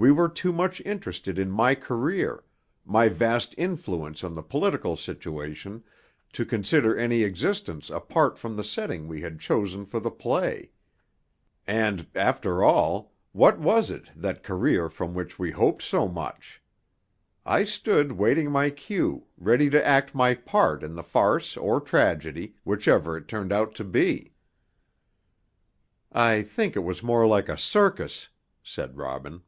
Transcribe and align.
We 0.00 0.12
were 0.12 0.28
too 0.28 0.52
much 0.52 0.80
interested 0.82 1.40
in 1.40 1.50
my 1.50 1.74
career, 1.74 2.44
my 2.84 3.08
vast 3.08 3.52
influence 3.58 4.22
on 4.22 4.32
the 4.34 4.44
political 4.44 4.96
situation, 4.96 5.82
to 6.34 6.46
consider 6.46 6.96
any 6.96 7.24
existence 7.24 7.90
apart 7.90 8.38
from 8.38 8.54
the 8.54 8.62
setting 8.62 9.08
we 9.08 9.22
had 9.22 9.40
chosen 9.40 9.84
for 9.84 9.98
the 9.98 10.12
play. 10.12 10.70
And, 11.66 12.06
after 12.14 12.62
all, 12.62 13.12
what 13.32 13.58
was 13.58 13.90
it, 13.90 14.10
that 14.14 14.44
career 14.44 14.88
from 14.88 15.14
which 15.14 15.36
we 15.36 15.50
hoped 15.50 15.82
so 15.82 16.06
much? 16.06 16.62
I 17.44 17.64
stood 17.64 18.12
waiting 18.12 18.52
my 18.52 18.70
cue, 18.70 19.26
ready 19.36 19.68
to 19.68 19.84
act 19.84 20.14
my 20.14 20.32
part 20.32 20.84
in 20.84 20.94
the 20.94 21.02
farce 21.02 21.56
or 21.56 21.80
tragedy, 21.80 22.54
whichever 22.62 23.16
it 23.16 23.26
turned 23.26 23.50
out 23.50 23.74
to 23.74 23.82
be." 23.82 24.32
"I 26.12 26.42
think 26.42 26.76
it 26.76 26.84
was 26.84 27.02
more 27.02 27.26
like 27.26 27.48
a 27.48 27.58
circus," 27.58 28.28
said 28.62 28.96
Robin. 28.96 29.42